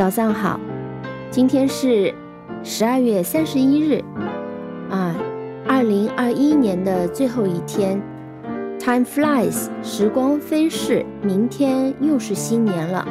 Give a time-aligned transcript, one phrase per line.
[0.00, 0.58] 早上好，
[1.30, 2.14] 今天是
[2.64, 4.02] 十二月三十一日，
[4.88, 5.14] 啊，
[5.68, 8.00] 二零二一年的最后一天。
[8.78, 13.06] Time flies，时光飞逝，明天又是新年了。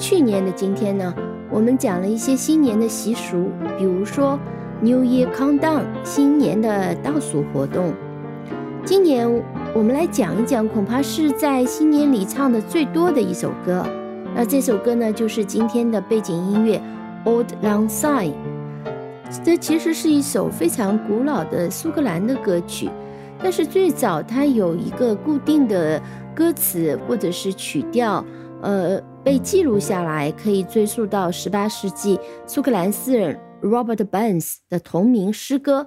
[0.00, 1.14] 去年的今天呢，
[1.48, 4.36] 我们讲了一些新年的习俗，比如说
[4.80, 7.94] New Year Countdown，新年的倒数活动。
[8.84, 9.30] 今年
[9.72, 13.86] 我们来讲一讲，恐怕是在新年里唱的最多的一首歌。
[14.34, 16.80] 那这首歌呢，就是今天的背景音乐
[17.28, 18.32] 《Old Lang Syne》。
[19.44, 22.90] 这其实是一首非常古老的苏格兰的歌曲，
[23.42, 26.02] 但是最早它有一个固定的
[26.34, 28.24] 歌词或者是曲调，
[28.62, 35.86] 呃，被记录下来，可以追溯到十八世纪苏格兰诗人 Robert Burns 的同名诗歌。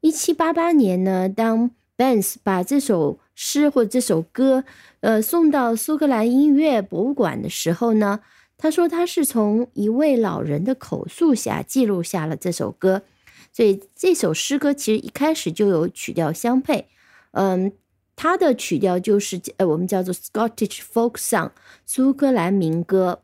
[0.00, 4.64] 一七八八年呢，当 Burns 把这首诗或者这首歌，
[5.00, 8.20] 呃，送到苏格兰音乐博物馆的时候呢，
[8.56, 13.02] 他说他是从一位老人的口述下记录下了这首歌，
[13.52, 16.86] 所以这首诗歌其实一开始就有曲调相配，
[17.32, 17.72] 嗯，
[18.14, 21.50] 它的曲调就是呃我们叫做 Scottish folk song
[21.84, 23.22] 苏格兰民歌。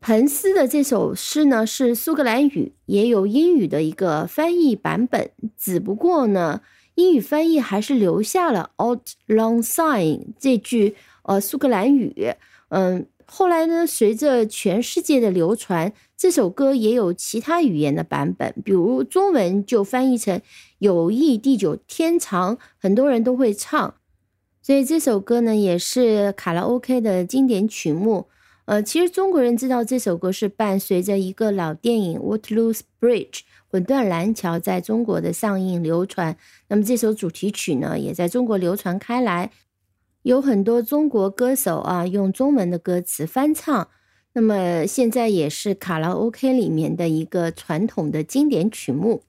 [0.00, 6.60] 彭斯的这首诗呢是苏格兰语，也有英语的一个翻译版本，只不过呢。
[6.94, 12.32] 英语翻译还是留下了 “old long sign” 这句呃苏格兰语，
[12.68, 20.40] 嗯，后来呢，随着全世界的流传，这首歌也有其他语言的版本，比如中文就翻译成
[20.78, 23.94] “友谊地久天长”，很多人都会唱，
[24.62, 28.26] 所以这首歌呢也是卡拉 OK 的经典曲目。
[28.66, 33.30] 呃，其实中国人知道这首歌是伴随着一个老电影《Waterloo Bridge》。
[33.82, 36.36] 《断蓝桥》在中国的上映流传，
[36.68, 39.50] 那么这首主题曲呢，也在中国流传开来，
[40.22, 43.88] 有很多中国歌手啊用中文的歌词翻唱，
[44.34, 49.22] 那么现在也是卡拉 OK 里面的一个传统的经典曲目。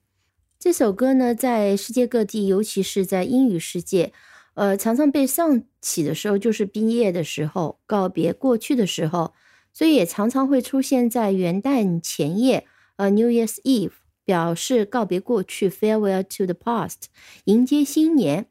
[0.58, 4.12] 这首歌呢，在世界各地，尤其是在英语世界，
[4.54, 9.32] 呃，常常被唱起的时候，就是毕业的时候，告别过去的时候，
[9.72, 13.92] 所以也常常会出现在元旦前夜，呃，New Year's Eve。
[14.26, 17.04] 表示告别过去，farewell to the past，
[17.44, 18.48] 迎接新年。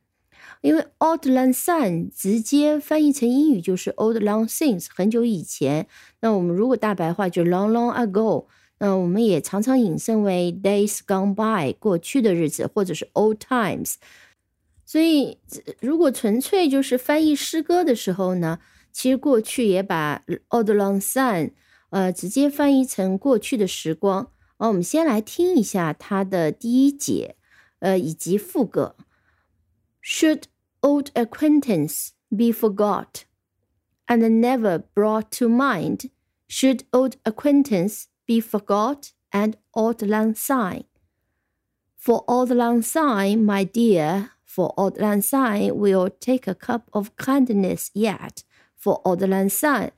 [0.61, 5.87] 因为 old lang syne 直接翻译成英语就是 old long since，很久以前。
[6.21, 8.47] 那我们如果大白话就 long long ago。
[8.77, 13.95] 那我们也常常引申为 days gone by，过去的日子，或者是 old times。
[14.85, 15.39] 所以
[15.79, 18.59] 如果纯粹就是翻译诗歌的时候呢，
[18.91, 21.51] 其实过去也把 old long sun，
[21.91, 24.31] 呃，直接翻译成过去的时光。
[24.56, 27.36] 好，我们先来听一下它的第一节，
[27.78, 28.96] 呃，以及副歌。
[30.02, 30.44] Should
[30.80, 33.22] old acquaintance be forgot
[34.06, 36.10] and never brought to mind?
[36.48, 40.84] Should old acquaintance be forgot and old lang syne?
[41.96, 47.10] For old lang syne, my dear, for old lang syne, we'll take a cup of
[47.16, 48.42] kindness yet.
[48.76, 49.92] For old lang syne，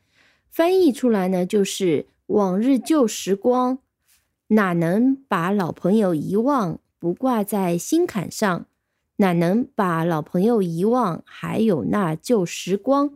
[0.50, 3.78] 翻译出来呢，就是往日旧时光。
[4.49, 8.65] 哪能把老朋友遗忘，不挂在心坎上？
[9.17, 13.15] 哪能把老朋友遗忘，还有那旧时光？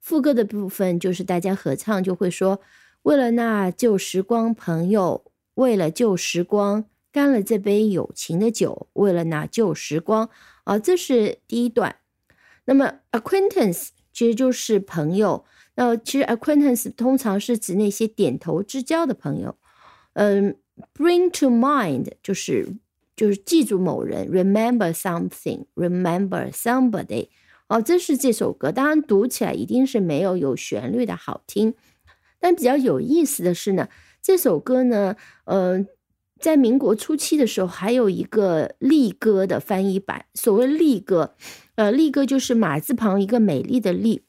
[0.00, 2.60] 副歌的部分就是大家合唱，就会说：
[3.02, 5.24] 为了那旧时光，朋友，
[5.54, 8.86] 为了旧时光，干了这杯友情的酒。
[8.94, 10.30] 为了那旧时光，
[10.64, 11.96] 啊，这是第一段。
[12.64, 15.44] 那么，acquaintance 其实就是朋友。
[15.74, 19.56] 那其实 acquaintance 通常是指那些点头之交的朋友。
[20.14, 20.56] 嗯。
[20.94, 22.74] Bring to mind 就是
[23.16, 27.28] 就是记住某人，remember something，remember somebody。
[27.68, 31.74] 哦，这是这首歌，当然读起来一定是没有有旋律的好听。
[32.40, 33.88] 但比较有意思的是呢，
[34.20, 35.86] 这首歌呢，呃，
[36.40, 40.24] 在民国初期的时候，还有一个丽歌的翻译版。
[40.34, 41.36] 所谓丽歌，
[41.76, 44.22] 呃，丽歌就是马字旁一个美丽的丽。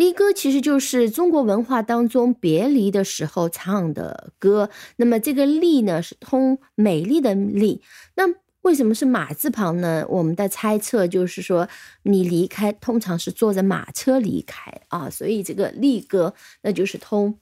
[0.00, 4.70] 离歌其实就是中国文化当中别离的时候唱的歌。
[4.96, 7.82] 那么这个“丽”呢，是通美丽的“丽”。
[8.16, 8.24] 那
[8.62, 10.06] 为什么是马字旁呢？
[10.08, 11.68] 我们的猜测就是说，
[12.04, 16.32] 你离开通常是坐着马车离开啊，所以这个“离歌”
[16.64, 17.38] 那就是通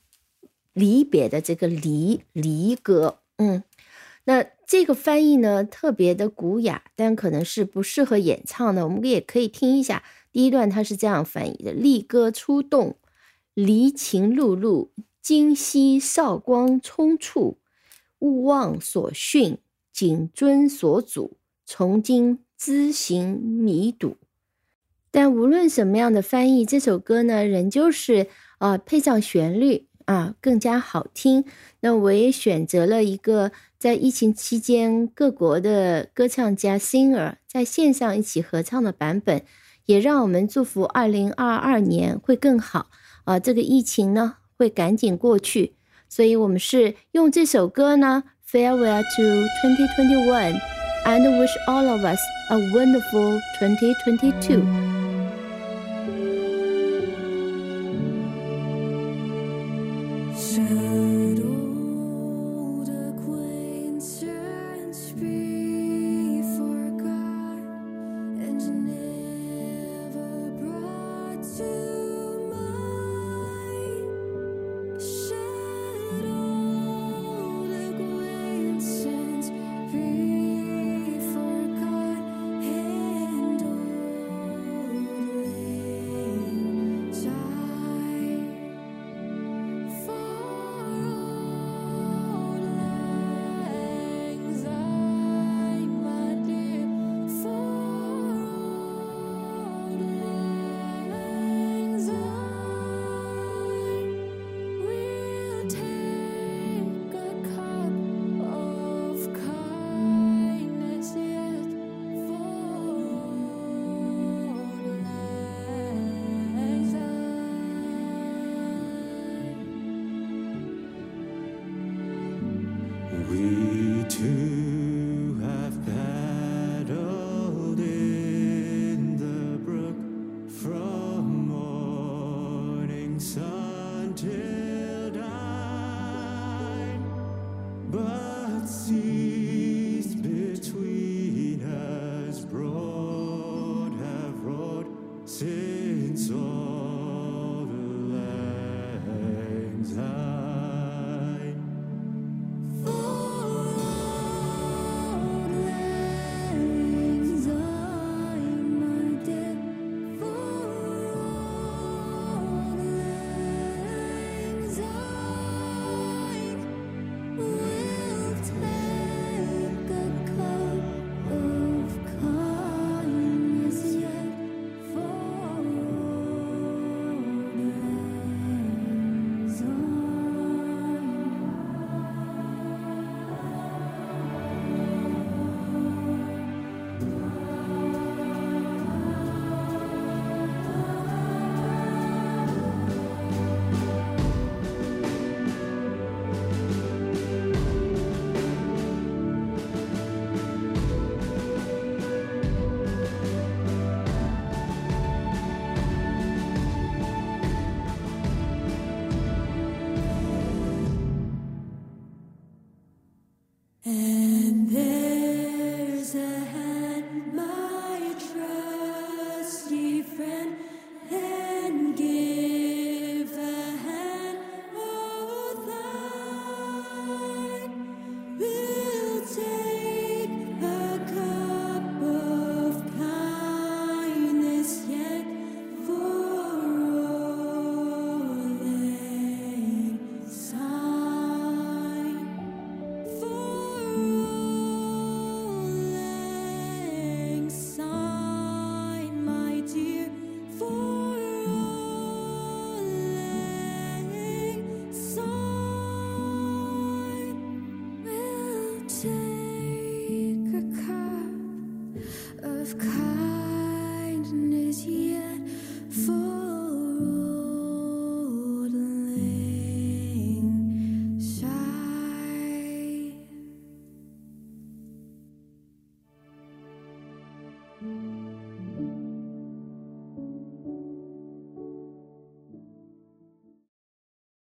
[0.72, 3.20] 离别的这个“离”离歌。
[3.36, 3.62] 嗯，
[4.24, 8.84] 那这个翻译呢特别的古雅，但可能是不适合演唱的。
[8.84, 10.02] 我们也可以听一下。
[10.32, 12.96] 第一段它是这样翻译的：“力歌出动，
[13.54, 14.88] 离情碌碌，
[15.20, 17.58] 今夕韶光匆促，
[18.20, 19.58] 勿忘所训，
[19.92, 24.16] 谨遵所嘱，从今知行弥笃。”
[25.10, 28.26] 但无论什么样的翻译，这首歌呢，仍旧是
[28.58, 31.44] 啊配上旋律啊更加好听。
[31.80, 39.42] 那我也选择了一个在疫情期间各国的歌唱家 singer 在线上一起合唱的版本，
[39.88, 42.90] 也让我们祝福二零二二年会更好
[43.24, 45.74] 啊这个疫情呢会赶紧过去
[46.10, 49.22] 所以我们是用这首歌呢 farewell to
[49.62, 50.60] twenty twenty one
[51.06, 52.20] and wish all of us
[52.50, 54.87] a wonderful twenty twenty two